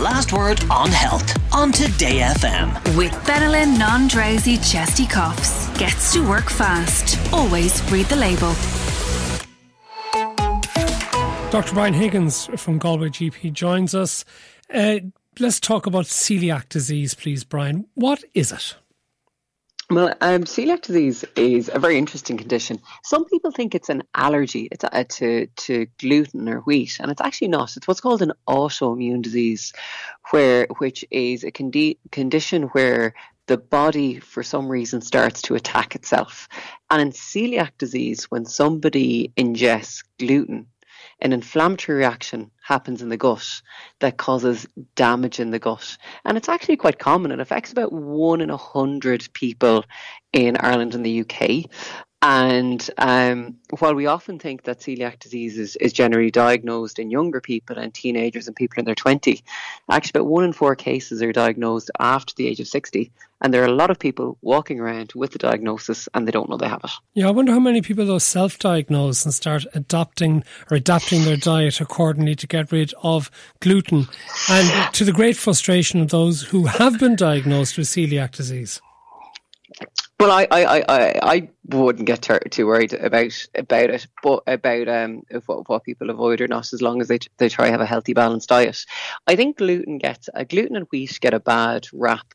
[0.00, 2.96] last word on health on Today FM.
[2.96, 5.68] With Benylin non drowsy chesty coughs.
[5.78, 7.18] Gets to work fast.
[7.32, 8.54] Always read the label.
[11.50, 11.74] Dr.
[11.74, 14.24] Brian Higgins from Galway GP joins us.
[14.72, 15.00] Uh,
[15.38, 17.86] let's talk about celiac disease, please, Brian.
[17.94, 18.76] What is it?
[19.90, 22.78] Well, um, celiac disease is a very interesting condition.
[23.02, 27.20] Some people think it's an allergy it's a, to, to gluten or wheat, and it's
[27.20, 27.76] actually not.
[27.76, 29.72] It's what's called an autoimmune disease,
[30.30, 33.14] where which is a condi- condition where
[33.48, 36.48] the body, for some reason, starts to attack itself.
[36.88, 40.68] And in celiac disease, when somebody ingests gluten,
[41.20, 43.62] an inflammatory reaction happens in the gut
[43.98, 45.96] that causes damage in the gut.
[46.24, 47.32] And it's actually quite common.
[47.32, 49.84] It affects about one in a hundred people
[50.32, 51.70] in Ireland and the UK.
[52.22, 57.40] And um, while we often think that celiac disease is, is generally diagnosed in younger
[57.40, 59.42] people and teenagers and people in their 20,
[59.90, 63.10] actually about one in four cases are diagnosed after the age of 60.
[63.40, 66.50] And there are a lot of people walking around with the diagnosis and they don't
[66.50, 66.90] know they have it.
[67.14, 71.80] Yeah, I wonder how many people though self-diagnose and start adopting or adapting their diet
[71.80, 73.30] accordingly to get rid of
[73.60, 74.08] gluten,
[74.50, 78.82] and to the great frustration of those who have been diagnosed with celiac disease.
[80.20, 85.22] Well, I, I, I, I wouldn't get too worried about about it, but about um
[85.46, 87.86] what, what people avoid or not, as long as they they try to have a
[87.86, 88.84] healthy, balanced diet.
[89.26, 92.34] I think gluten gets uh, gluten and wheat get a bad rap,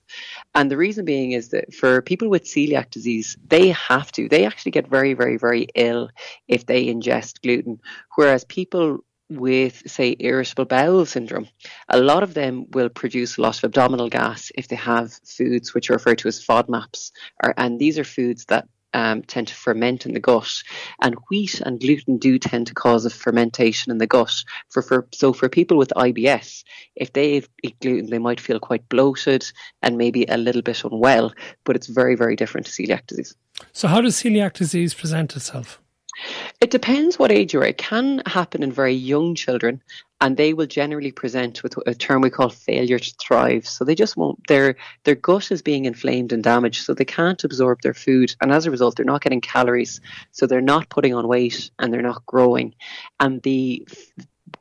[0.55, 4.45] and the reason being is that for people with celiac disease, they have to they
[4.45, 6.09] actually get very, very, very ill
[6.47, 7.79] if they ingest gluten,
[8.15, 11.47] whereas people with, say, irritable bowel syndrome,
[11.89, 15.73] a lot of them will produce a lot of abdominal gas if they have foods
[15.73, 17.11] which are referred to as FODMAPs,
[17.43, 20.63] or, and these are foods that um, tend to ferment in the gut.
[21.01, 24.33] And wheat and gluten do tend to cause a fermentation in the gut.
[24.69, 26.63] For, for so for people with IBS,
[26.95, 29.45] if they eat gluten, they might feel quite bloated
[29.81, 31.33] and maybe a little bit unwell.
[31.65, 33.35] But it's very very different to celiac disease.
[33.73, 35.81] So how does celiac disease present itself?
[36.65, 37.61] It depends what age you're.
[37.61, 37.69] at.
[37.69, 39.83] It can happen in very young children,
[40.19, 43.67] and they will generally present with a term we call failure to thrive.
[43.67, 44.39] So they just won't.
[44.47, 48.51] Their their gut is being inflamed and damaged, so they can't absorb their food, and
[48.51, 50.01] as a result, they're not getting calories.
[50.31, 52.73] So they're not putting on weight, and they're not growing,
[53.19, 53.87] and the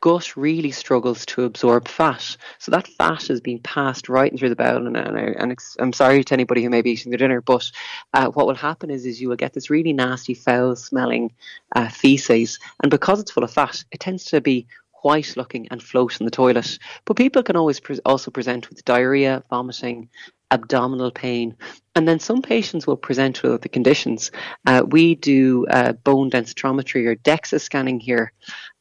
[0.01, 2.37] gut really struggles to absorb fat.
[2.59, 4.87] So that fat is being passed right through the bowel.
[4.87, 7.71] And, and, and I'm sorry to anybody who may be eating their dinner, but
[8.13, 11.33] uh, what will happen is, is you will get this really nasty, foul smelling
[11.75, 12.59] uh, feces.
[12.83, 14.67] And because it's full of fat, it tends to be
[15.03, 16.79] white looking and float in the toilet.
[17.05, 20.09] But people can always pre- also present with diarrhea, vomiting,
[20.51, 21.57] abdominal pain.
[21.95, 24.31] And then some patients will present with other conditions.
[24.67, 28.33] Uh, we do uh, bone densitometry or DEXA scanning here,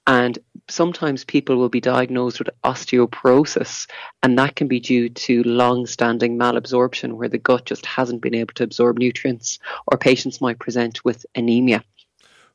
[0.05, 0.37] and
[0.69, 3.87] sometimes people will be diagnosed with osteoporosis,
[4.21, 8.35] and that can be due to long standing malabsorption where the gut just hasn't been
[8.35, 11.83] able to absorb nutrients, or patients might present with anemia.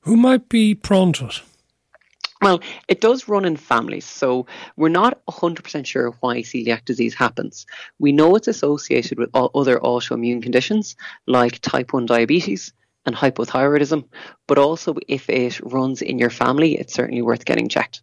[0.03, 1.43] Who might be prone to it?
[2.41, 7.67] Well, it does run in families, so we're not 100% sure why celiac disease happens.
[7.99, 10.95] We know it's associated with other autoimmune conditions
[11.27, 12.73] like type 1 diabetes,
[13.07, 14.05] and hypothyroidism,
[14.47, 18.03] but also if it runs in your family, it's certainly worth getting checked.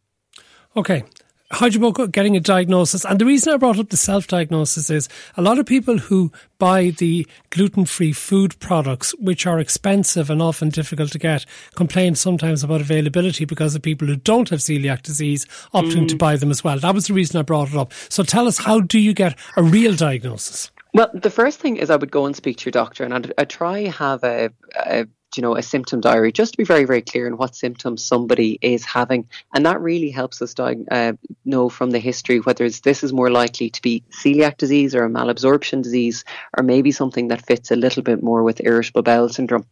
[0.75, 1.03] Okay.
[1.51, 3.05] How do you about getting a diagnosis?
[3.05, 5.07] And the reason I brought up the self diagnosis is
[5.37, 10.41] a lot of people who buy the gluten free food products, which are expensive and
[10.41, 11.45] often difficult to get,
[11.75, 16.09] complain sometimes about availability because of people who don't have celiac disease opting mm.
[16.09, 16.79] to buy them as well.
[16.79, 17.93] That was the reason I brought it up.
[18.09, 20.71] So tell us, how do you get a real diagnosis?
[20.95, 23.33] Well, the first thing is I would go and speak to your doctor, and I'd,
[23.37, 25.05] I'd try have a, a
[25.35, 28.57] you know, a symptom diary just to be very, very clear on what symptoms somebody
[28.61, 29.27] is having.
[29.53, 31.13] And that really helps us uh,
[31.43, 35.09] know from the history whether this is more likely to be celiac disease or a
[35.09, 36.23] malabsorption disease,
[36.57, 39.65] or maybe something that fits a little bit more with irritable bowel syndrome.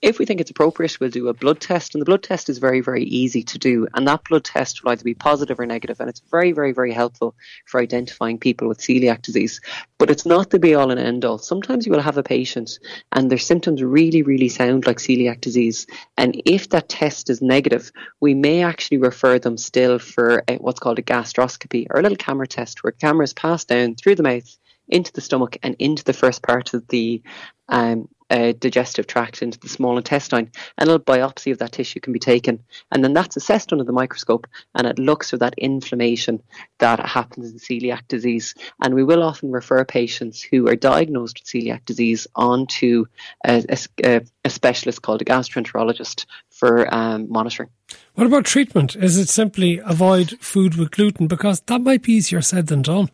[0.00, 1.94] If we think it's appropriate, we'll do a blood test.
[1.94, 3.86] And the blood test is very, very easy to do.
[3.94, 6.92] And that blood test will either be positive or negative, And it's very, very, very
[6.92, 7.34] helpful
[7.66, 9.60] for identifying people with celiac disease.
[9.98, 11.38] But it's not the be all and end all.
[11.38, 12.78] Sometimes you will have a patient
[13.12, 15.86] and their symptoms really, really sound like celiac disease.
[16.16, 20.80] And if that test is negative, we may actually refer them still for a, what's
[20.80, 24.56] called a gastroscopy or a little camera test where cameras pass down through the mouth
[24.92, 27.22] into the stomach and into the first part of the
[27.68, 32.14] um, uh, digestive tract into the small intestine, and a biopsy of that tissue can
[32.14, 36.42] be taken, and then that's assessed under the microscope, and it looks for that inflammation
[36.78, 38.54] that happens in celiac disease.
[38.82, 43.04] And we will often refer patients who are diagnosed with celiac disease onto
[43.44, 43.62] a,
[44.02, 47.68] a, a specialist called a gastroenterologist for um, monitoring.
[48.14, 48.96] What about treatment?
[48.96, 51.26] Is it simply avoid food with gluten?
[51.26, 53.10] Because that might be easier said than done.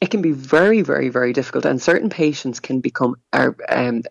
[0.00, 4.02] It can be very, very, very difficult, and certain patients can become um,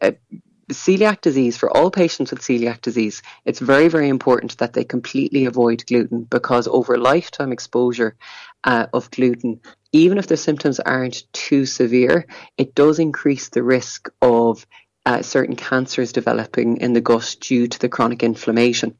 [0.71, 5.45] celiac disease, for all patients with celiac disease, it's very, very important that they completely
[5.45, 8.15] avoid gluten because over lifetime exposure
[8.63, 9.59] uh, of gluten,
[9.91, 12.27] even if the symptoms aren't too severe,
[12.57, 14.65] it does increase the risk of
[15.06, 18.95] uh, certain cancers developing in the gut due to the chronic inflammation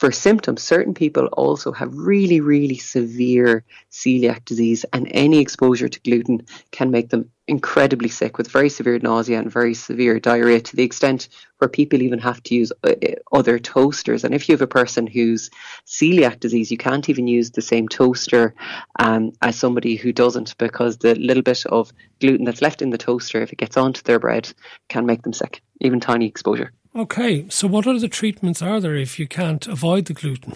[0.00, 6.00] for symptoms, certain people also have really, really severe celiac disease, and any exposure to
[6.00, 10.74] gluten can make them incredibly sick with very severe nausea and very severe diarrhea to
[10.74, 12.94] the extent where people even have to use uh,
[13.30, 14.24] other toasters.
[14.24, 15.50] And if you have a person who's
[15.86, 18.54] celiac disease, you can't even use the same toaster
[18.98, 22.96] um, as somebody who doesn't because the little bit of gluten that's left in the
[22.96, 24.50] toaster, if it gets onto their bread,
[24.88, 26.72] can make them sick, even tiny exposure.
[26.94, 30.54] Okay, so what other treatments are there if you can't avoid the gluten?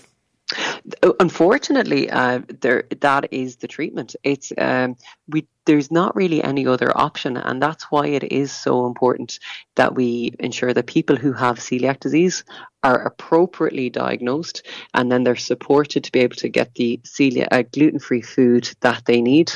[1.21, 4.15] Unfortunately, uh, there that is the treatment.
[4.23, 4.97] It's um,
[5.29, 9.39] we there's not really any other option, and that's why it is so important
[9.77, 12.45] that we ensure that people who have celiac disease
[12.83, 17.63] are appropriately diagnosed, and then they're supported to be able to get the celiac uh,
[17.73, 19.53] gluten-free food that they need,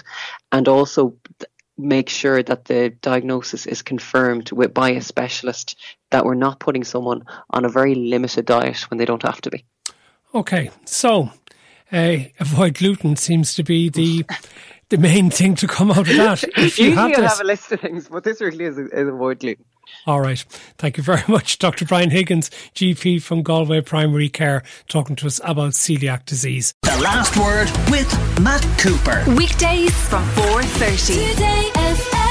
[0.53, 1.15] and also
[1.79, 5.77] make sure that the diagnosis is confirmed with, by a specialist,
[6.11, 9.51] that we're not putting someone on a very limited diet when they don't have to
[9.51, 9.65] be.
[10.35, 11.31] Okay, so
[11.93, 14.25] uh, avoid gluten seems to be the
[14.91, 16.45] the main thing to come out of that.
[16.57, 19.09] If you Usually have, this, have a list of things, but this really is, is
[19.09, 19.65] avoid gluten.
[20.07, 20.39] All right.
[20.79, 21.85] Thank you very much, Dr.
[21.85, 26.73] Brian Higgins, GP from Galway Primary Care, talking to us about celiac disease.
[26.83, 29.25] The last word with Matt Cooper.
[29.37, 31.33] Weekdays from 4.30.
[31.33, 32.28] Today FM.